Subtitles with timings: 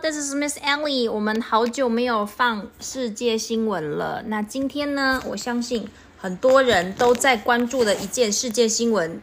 [0.00, 1.10] This is Miss Ellie。
[1.10, 4.22] 我们好久没有放世界新闻了。
[4.26, 9.20] 那今天呢，我相信很多人都在关注的一件世界新闻，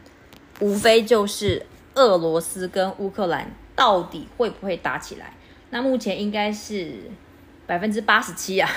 [0.60, 1.64] 无非就是
[1.94, 5.32] 俄罗斯跟乌克兰到底会不会打起来。
[5.70, 7.10] 那目前应该是
[7.66, 8.68] 百分之八十七啊，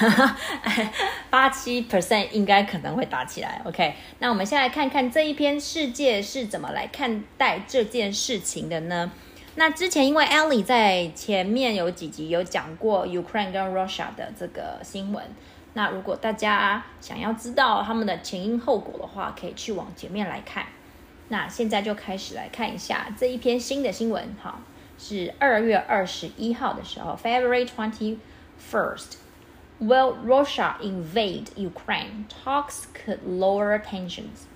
[1.30, 3.62] 八七 percent 应该可能会打起来。
[3.66, 9.12] OK，那我们先来看看这一篇世界是怎么来看待这件事情的呢？
[9.60, 15.22] 那之前因为 Ellie 在前面有几集有讲过 Ukraine 跟 Russia 的这个新闻，
[15.74, 20.68] 那如果大家想要知道他们的前因后果的话，可以去往前面来看。
[21.28, 24.62] 那现在就开始来看一下这一篇新的新闻，哈，
[24.98, 28.16] 是二月二十一号的时候，February twenty
[28.72, 29.18] first。
[29.82, 32.28] Will Russia invade Ukraine?
[32.30, 34.48] Talks could lower tensions.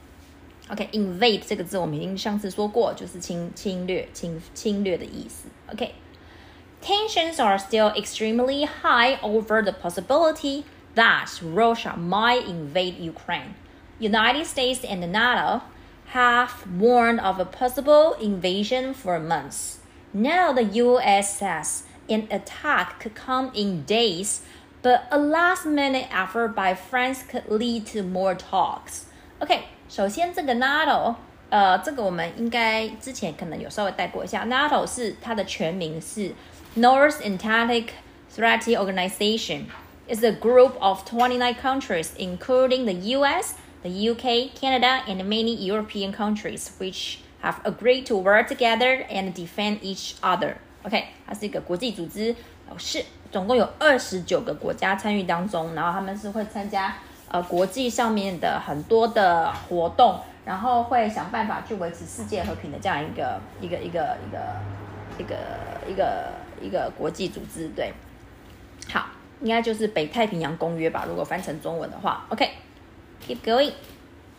[0.70, 5.48] OK，invade、okay, 这个字我们已经上次说过，就是侵侵略、侵侵略的意思。
[5.72, 7.42] OK，tensions、okay.
[7.42, 13.55] are still extremely high over the possibility that Russia might invade Ukraine.
[13.98, 15.62] United States and NATO
[16.12, 19.78] have warned of a possible invasion for months.
[20.12, 21.39] Now the U.S.
[21.39, 24.42] says an attack could come in days,
[24.83, 29.06] but a last-minute effort by France could lead to more talks.
[29.41, 29.64] OK。
[29.89, 31.16] 首先，这个 NATO，
[31.50, 34.45] 呃，这个我们应该之前可能有稍微带过一下。
[34.45, 36.34] NATO 是它的全名是
[36.75, 37.90] North Atlantic
[38.36, 39.66] Treaty Organization。
[40.08, 46.72] is a group of 29 countries, including the U.S., the U.K., Canada, and many European countries,
[46.78, 50.56] which have agreed to work together and defend each other.
[50.84, 52.36] OK，它是一个国际组织，
[52.78, 56.95] 是总共有二十九个国家参与当中，然后他们是会参加。
[57.34, 64.38] 呃，国际上面的很多的活动，然后会想办法去维持世界和平的这样一个一个一个一个
[65.18, 65.35] 一个
[65.90, 66.31] 一个
[66.62, 67.91] 一个国际组织，对，
[68.88, 69.07] 好，
[69.41, 73.72] 应该就是北太平洋公约吧，如果翻成中文的话，OK，keep going，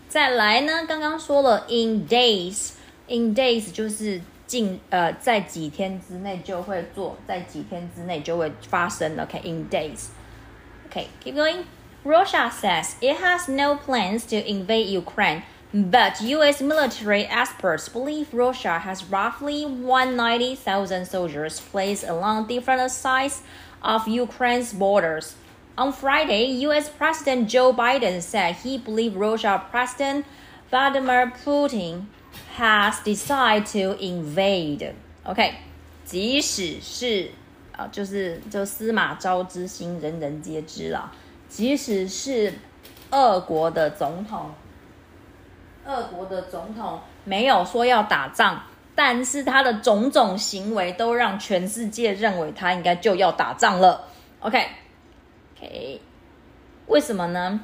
[0.09, 11.65] 再来呢，刚刚说了 in days，in days 就是近呃在几天之内就会做，在几天之内就会发生，OK，in days，OK，keep going。
[12.04, 15.44] Russia says it has no plans to invade Ukraine,
[15.74, 16.62] but U.S.
[16.62, 23.42] military experts believe Russia has roughly 190,000 soldiers placed along different sides
[23.84, 25.36] of Ukraine's borders.
[25.78, 26.90] On Friday, U.S.
[26.90, 30.26] President Joe Biden said he believes Russia President
[30.70, 32.06] Vladimir Putin
[32.56, 34.94] has decided to invade.
[35.26, 35.54] OK，
[36.06, 37.32] 即使是
[37.78, 41.12] 啊，就是就司马昭之心，人人皆知了。
[41.55, 42.53] 即使是
[43.13, 44.51] 俄国的总统，
[45.87, 48.61] 俄国的总统没有说要打仗，
[48.97, 54.09] 但是他的种种行为都让全世界认为他应该就要打仗了。
[54.41, 56.01] OK，OK，
[56.89, 57.61] 为什么呢？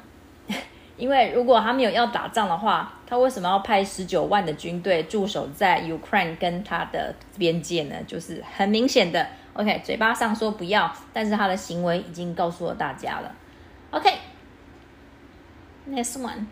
[0.95, 7.97] 因为如果他没有要打仗的话，他为什么要派十九万的军队驻守在 Ukraine 跟他的边界呢？
[8.07, 13.35] 就是很明显的，OK，嘴巴上说不要，但是他的行为已经告诉了大家了。
[13.92, 14.18] Okay.
[15.86, 16.48] Next one.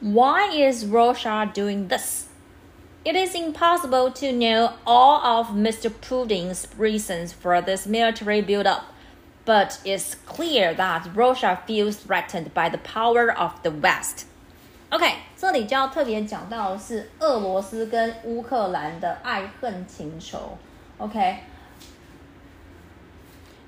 [0.00, 2.28] Why is Russia doing this?
[3.04, 5.90] It is impossible to know all of Mr.
[5.90, 8.84] Putin's reasons for this military buildup,
[9.44, 14.26] but it's clear that Russia feels threatened by the power of the West.
[14.90, 20.58] OK，这里就要特别讲到的是俄罗斯跟乌克兰的爱恨情仇。
[20.98, 21.38] OK，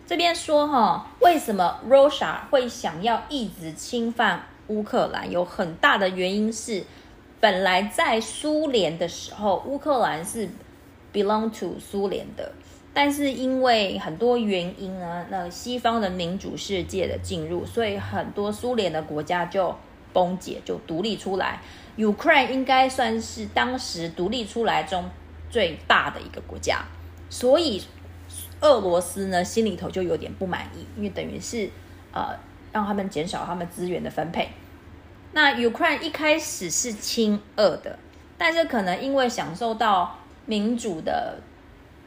[0.08, 5.30] 这边说哈，为什么 Russia 会想要一直侵犯乌克兰？
[5.30, 6.86] 有很大的原因是，
[7.42, 10.48] 本来在苏联的时候，乌克兰是
[11.12, 12.54] belong to 苏联的，
[12.94, 19.76] 但是因为很多原因呢，那西方的民主世界的进入，所以很多苏联的国家就
[20.14, 21.60] 崩解，就独立出来。
[21.98, 25.10] Ukraine 应该算是当时独立出来中
[25.50, 26.86] 最大的一个国家，
[27.30, 27.84] 所以。
[28.62, 31.70] 俄罗斯呢，心里头就有点不满意，因为等于是，
[32.12, 32.36] 呃，
[32.72, 34.50] 让他们减少他们资源的分配。
[35.34, 38.00] 那 Ukraine 一开始是亲俄的，
[38.38, 41.40] 但是可能因为享受到民主的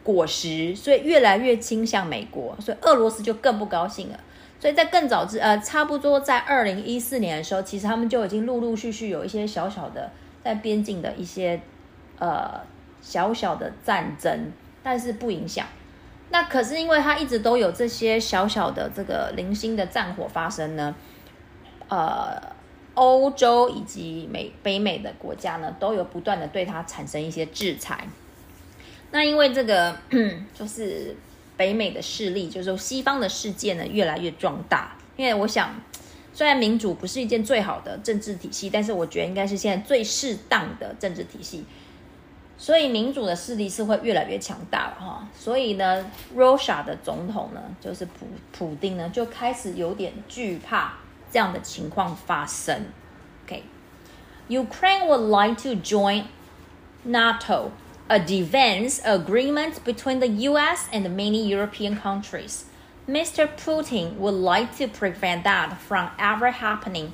[0.02, 4.19] 果实，所以越来越倾向美国，所以俄罗斯就更不高兴了。
[4.58, 10.11] 所以在更早之，呃，差不多在二零一四年的时候，其实他们就已经陆陆续续有一些小小的
[10.43, 11.61] 在边境的一些，
[12.19, 12.61] 呃，
[13.00, 15.67] 小小的战争，但是不影响。
[16.31, 20.94] 那可是因为它一直都有这些小小的这个零星的战火发生呢，
[21.88, 22.41] 呃，
[22.94, 28.06] 欧洲以及美北美的国家呢都有不断的对它产生一些制裁。
[29.11, 29.97] 那因为这个
[30.55, 31.17] 就是
[31.56, 34.97] 北美的势力，就是西方的世界呢越来越壮大。
[35.17, 35.75] 因为我想，
[36.32, 41.65] 虽然民主不是一件最好的政治体系，但是我觉得应该是现在最适当的政治体系。
[42.59, 45.27] 所以民主的势力是会越来越强大了哈。
[45.38, 46.06] 所以呢，
[46.36, 50.94] Russia 的总统呢，就是普普丁呢，就开始有点惧怕
[51.31, 52.86] 这样的情况发生。
[53.45, 56.24] OK，Ukraine would like to join
[57.06, 57.71] NATO,
[58.07, 62.63] a defense agreement between the US and many European countries.
[63.07, 63.47] Mr.
[63.56, 67.12] Putin would like to prevent that from ever happening.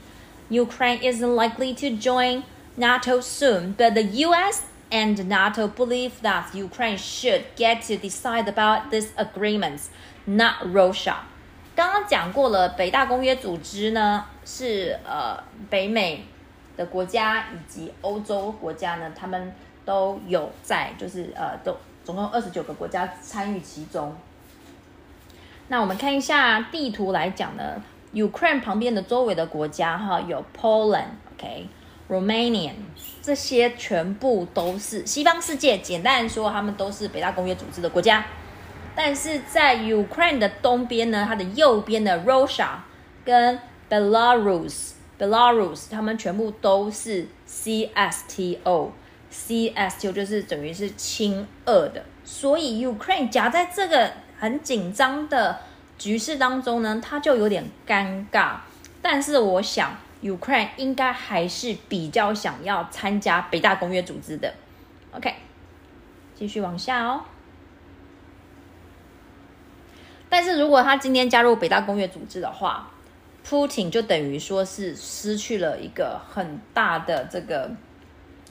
[0.50, 2.44] Ukraine isn't likely to join
[2.78, 8.91] NATO soon, but the US and NATO believe that Ukraine should get to decide about
[8.91, 9.89] these agreements,
[10.27, 11.17] not Russia.
[11.75, 16.25] 刚刚讲过了，北大公约组织呢是呃北美
[16.77, 19.55] 的国家以及欧洲国家呢，他们
[19.85, 24.15] 都有在，就是呃都总共二十九个国家参与其中。
[25.69, 27.83] 那我们看一下地图来讲呢
[28.15, 31.69] ，Ukraine 旁边的周围的国家哈，有 Poland，OK
[32.09, 32.75] Romanian，
[33.23, 35.79] 这些全部都是西方世界。
[35.79, 38.25] 简单说，他们都是北大公约组织的国家。
[38.95, 42.69] 但是在 Ukraine 的东边呢，它的右边的 Russia
[43.25, 43.59] 跟
[43.91, 52.05] Belarus，Belarus，他们全部都是 CSTO，CSTO 就是等于是亲俄的。
[52.25, 54.13] 所以 Ukraine 夹在这个。
[54.39, 55.61] 很紧张的
[55.97, 58.57] 局势当中呢，他就有点尴尬。
[59.01, 64.55] 但是我想，Ukraine 应该还是比较想要参加北大公约组织的。
[65.13, 65.35] OK，
[66.35, 67.25] 继续往下哦。
[70.29, 72.91] 但是如果他今天加入北大公约组织的话
[73.47, 77.71] ，Putin 就等于说是失去了一个很大的这个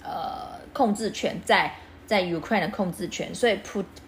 [0.04, 1.76] 呃控制权在。
[2.08, 3.58] 在 Ukraine 的控制权，所以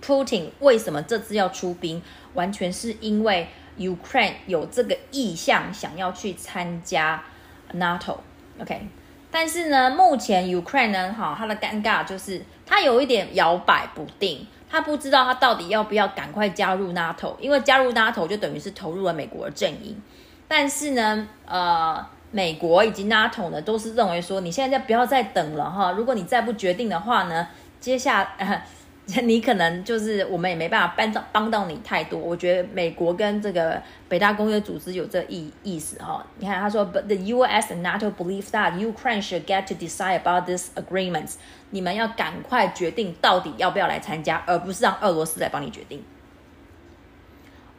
[0.05, 1.99] Putin 为什么这次要出兵，
[2.35, 7.23] 完全是因为 Ukraine 有这个意向，想要去参加
[7.73, 8.17] NATO。
[8.59, 8.87] OK，
[9.31, 20.01] 但是呢，目前 Ukraine 呢，哈，他的尴尬就是他有一点摇摆不定，他不知道他到底要不要赶快加入 NATO，因为加入 NATO 就等于是投入了美国的阵营。
[20.47, 27.47] 但是呢，呃，美国以及 NATO 呢，都是认为说，你现在不要再等了哈，如果你再不决定的话呢？
[27.79, 28.27] 接下，
[29.24, 32.18] 你可能就是我们也没办法帮到帮到你太多。
[32.18, 36.24] 我觉得美国跟这个北大公约组织有这意意思哈。
[36.38, 37.72] 你看他说，But the U.S.
[37.72, 41.34] and NATO believe that Ukraine should get to decide about these agreements。
[41.70, 46.04] 你们要赶快决定到底要不要来参加，而不是让俄罗斯来帮你决定。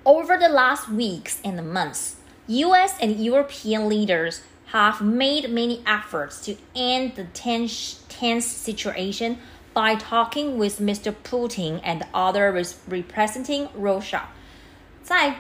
[0.04, 2.16] Over the last weeks and months,
[2.48, 3.00] U.S.
[3.00, 4.40] and European leaders
[4.74, 9.38] have made many efforts to end the tense tense situation
[9.79, 11.15] By talking with Mr.
[11.23, 12.51] Putin and other
[12.91, 14.23] representing Russia，
[15.05, 15.37] 在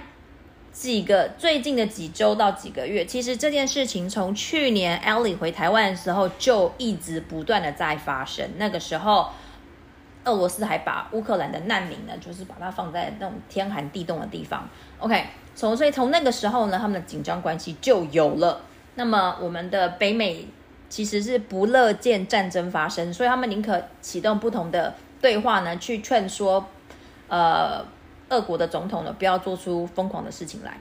[0.70, 8.48] 几个最近的几周到几个月，其实这件事情从去年 Ellie 回台湾的时候就一直不断的在发生。
[8.58, 9.30] 那个时候，
[10.24, 14.68] 俄罗斯还把乌克兰的难民呢，就是把它放在那种天寒地冻的地方。
[15.00, 15.24] OK，
[15.56, 18.60] 从所以从那个时候呢，他们的紧张关系就有了。
[18.94, 20.46] 那么我们的北美。
[20.88, 26.66] 其实是不乐见战争发生，所以他们宁可启动不同的对话呢，去劝说，
[27.28, 27.84] 呃，
[28.30, 30.78] 俄国的总统呢不要做出疯狂的事情来。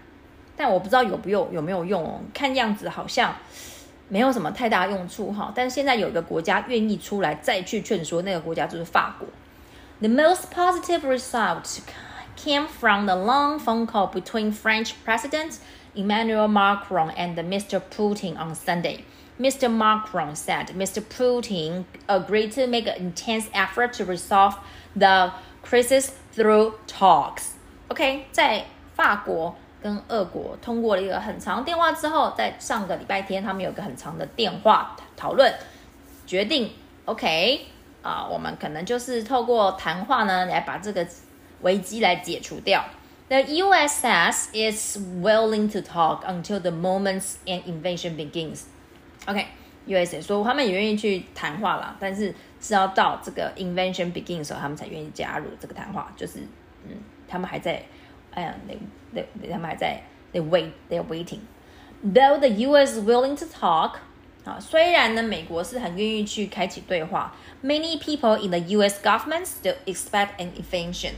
[0.56, 3.36] 但我不知道有不用有没有用哦，看样子好像
[4.10, 5.52] 没有什么太大用处哈。
[5.54, 9.28] 但是现在有一个国家愿意出来再去劝说，那个国家就是法国。
[10.00, 11.80] The most positive result
[12.36, 15.58] came from the long phone call between French President
[15.96, 17.82] Emmanuel Macron and Mr.
[17.96, 19.00] Putin on Sunday.
[19.41, 19.69] Mr.
[19.69, 21.03] Macron said Mr.
[21.03, 24.55] Putin agreed to make an intense effort to resolve
[24.95, 27.53] the crisis through talks.
[27.89, 35.53] OK，在法国跟俄国通过了一个很长电话之后，在上个礼拜天，他们有个很长的电话讨论，
[36.27, 36.71] 决定
[37.07, 37.67] OK
[38.03, 41.07] 啊，我们可能就是透过谈话呢，来把这个
[41.63, 42.85] 危机来解除掉。
[43.29, 44.05] The U.S.
[44.05, 48.65] says it's willing to talk until the moment an invasion begins.
[49.26, 56.14] OK，USA 说他们也愿意去谈话啦，但是是要到这个 invention begin 的时候，他们才愿意加入这个谈话。
[56.16, 56.40] 就是
[56.88, 56.96] 嗯，
[57.28, 57.84] 他们还在，
[58.32, 58.78] 哎呀，they
[59.14, 61.40] they 他们还在，they wait they are waiting。
[62.04, 62.94] Though the U.S.
[62.94, 63.96] is willing to talk，
[64.46, 69.02] 啊，虽然呢，美国是很愿意去开启对话，many people in the U.S.
[69.04, 71.14] government still expect an invention。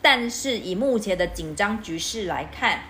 [0.00, 2.80] 但是以目前的紧张局势来看。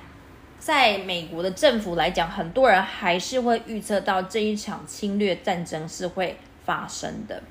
[0.62, 7.43] 在美国的政府来讲，很多人还是会预测到这一场侵略战争是会发生的。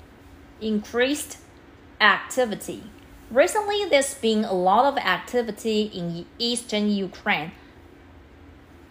[0.61, 1.35] Increased
[1.99, 2.81] activity
[3.33, 7.51] Recently, there's been a lot of activity in eastern Ukraine.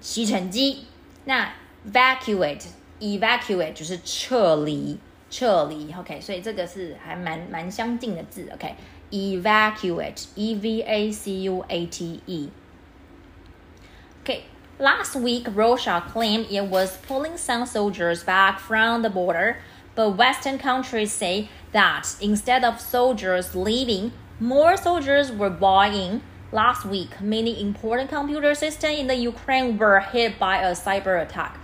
[0.00, 0.86] 吸尘机，
[1.26, 1.52] 那
[1.88, 4.98] evacuate，evacuate 就是撤离。
[5.33, 14.41] 撤离，OK，所以这个是还蛮蛮相近的字，OK，evacuate，E V A C U A T E。Okay,
[14.79, 19.57] last week Russia claimed it was pulling some soldiers back from the border,
[19.95, 26.21] but Western countries say that instead of soldiers leaving, more soldiers were buying.
[26.51, 31.59] Last week, many important computer systems in the Ukraine were hit by a cyber attack.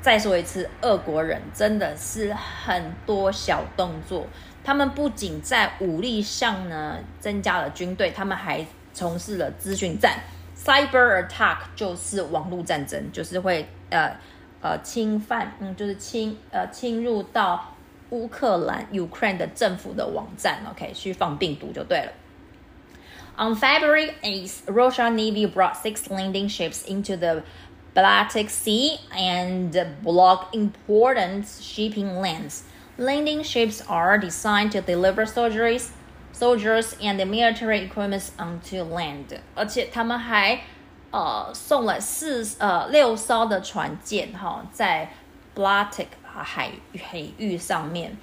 [0.00, 4.26] 再说一次，俄国人真的是很多小动作。
[4.64, 10.18] 他们不仅在武力上呢增加了军队，他们还从事了资讯战。
[10.56, 14.14] Cyber attack 就是网络战争，就是会呃
[14.60, 17.74] 呃侵犯，嗯，就是侵呃侵入到
[18.10, 22.12] 乌克兰 Ukraine 的政府的网站，OK，去放病毒就对了。
[23.38, 27.42] On February 8th, Russian Navy brought six landing ships into the
[27.94, 32.62] Baltic Sea and block important shipping lanes.
[32.96, 35.90] Landing ships are designed to deliver soldiers,
[36.32, 39.40] soldiers and military equipment onto land.
[39.54, 40.60] 而且他们还
[41.10, 45.12] 呃送了四呃六艘的船舰哈，在
[45.56, 46.70] Baltic 海
[47.02, 48.16] 海域上面，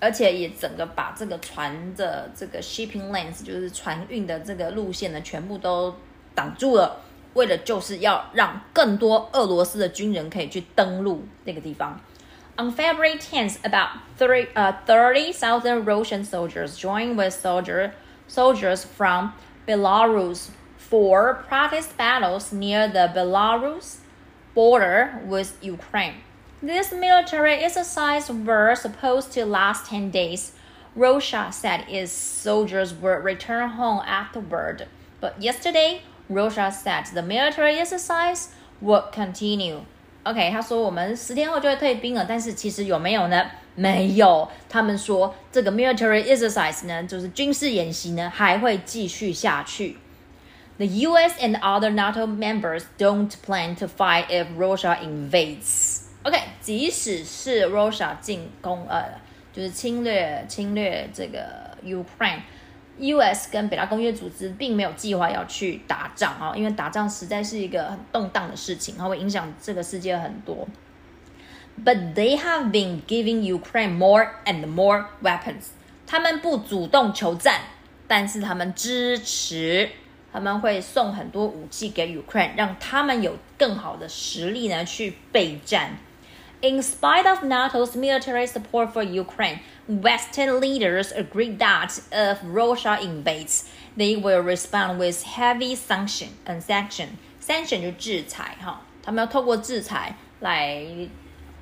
[0.00, 5.94] 而且也整个把这个船的这个 shipping lanes 就是船运的这个路线呢，全部都
[6.34, 7.00] 挡住了。
[7.33, 11.99] 为了就是要让更多俄罗斯的军人可以去登陆那个地方。
[12.57, 17.91] On February 10th, about 30, uh, 30,000 Russian soldiers joined with soldier,
[18.27, 19.33] soldiers from
[19.67, 23.97] Belarus for practice battles near the Belarus
[24.55, 26.15] border with Ukraine.
[26.63, 30.53] This military exercise were supposed to last 10 days.
[30.95, 34.87] Russia said its soldiers would return home afterward,
[35.21, 38.48] but yesterday Russia said the military exercise
[38.82, 39.80] would continue.
[40.24, 43.44] OK，他说我们十天后就会退兵了，但是其实有没有呢？
[43.74, 44.48] 没有。
[44.68, 49.96] 他们说这个 military exercise 呢，就是军事演习呢，还会继续下去。
[50.78, 51.38] The U.S.
[51.40, 56.02] and other NATO members don't plan to fight if Russia invades.
[56.22, 59.20] OK，即使是 Russia 进攻，呃，
[59.52, 62.42] 就是侵略侵略这个 Ukraine。
[62.98, 63.48] U.S.
[63.50, 70.68] 跟北大公约组织并没有计划要去打仗啊，因为打仗实在是一个很动荡的事情，它会影响这个世界很多。
[71.84, 75.68] But they have been giving Ukraine more and more weapons。
[76.06, 77.62] 他们不主动求战，
[78.06, 79.88] 但是他们支持，
[80.30, 85.96] 他们会送很多武器给 Ukraine，让他们有更好的实力呢去备战。
[86.61, 94.15] In spite of NATO's military support for Ukraine, Western leaders agreed that if Russia invades, they
[94.15, 97.17] will respond with heavy sanction and sanction.
[97.39, 100.83] Sanction 就制裁哈，他们要透过制裁来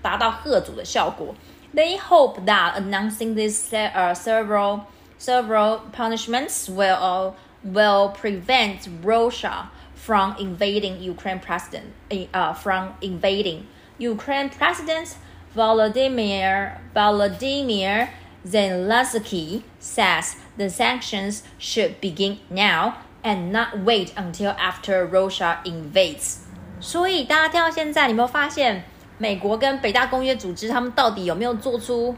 [0.01, 1.35] 达到贺阻的效果。
[1.73, 4.85] They hope that announcing these uh, several
[5.19, 7.33] several punishments will uh,
[7.63, 11.91] will prevent Russia from invading Ukraine president
[12.33, 13.63] uh, from invading
[14.00, 15.14] Ukraine President
[15.54, 18.08] Volodymyr Volodymyr
[18.46, 26.38] Zelensky says the sanctions should begin now and not wait until after Russia invades。
[26.80, 28.84] 所以大家听到现在，你有没有发现
[29.18, 32.16] 美国跟北大公约组织他们到底有没有做出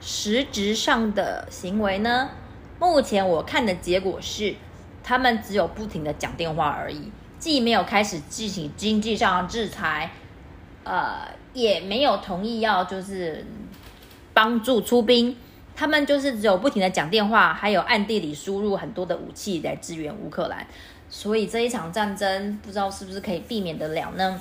[0.00, 2.30] 实质上的行为呢？
[2.80, 4.56] 目前我看的结果是，
[5.04, 10.12] 他们只有不停的讲电话而已，既没有开始进行经济上的制裁，
[10.84, 13.44] 呃，也没有同意要就是
[14.32, 15.36] 帮助出兵，
[15.74, 20.64] 他们就是只有不停的讲电话，还有暗地里输入很多的武器来支援乌克兰，
[21.10, 24.40] 所以这一场战争不知道是不是可以避免得了呢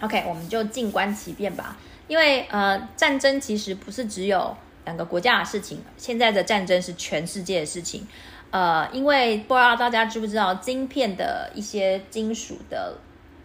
[0.00, 1.76] ？OK，我们就静观其变吧，
[2.08, 4.56] 因为呃，战争其实不是只有。
[4.86, 8.04] 两个国家的事情，现在的战争是全世界的事情，
[8.50, 12.96] 呃，因为不知道大家知不知道，晶片的一些金属的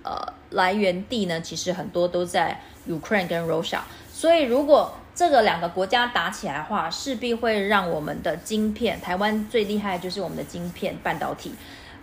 [0.04, 3.80] 呃来源地呢，其实很多都在 Ukraine 跟 Russia，
[4.12, 11.54] 所以如果这个两个国家打起来的话，势必会让我们的晶片，台湾最厉害就是我们的晶片半导体，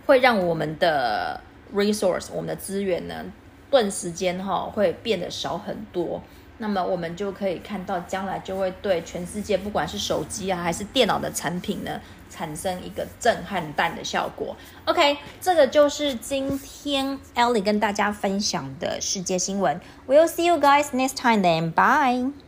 [0.05, 1.39] 会让我们的
[1.75, 3.25] resource，我们的资源呢，
[3.69, 6.21] 顿时间哈会变得少很多。
[6.59, 11.99] 那么我们就可以看到，将来就会对全世界，不管是手机啊，还是电脑的产品呢，
[12.33, 14.55] 产生一个震撼弹的效果。
[14.85, 19.79] OK，这个就是今天 Ellie 跟大家分享的世界新闻。
[20.07, 21.71] We'll see you guys next time then.
[21.71, 22.42] Bye.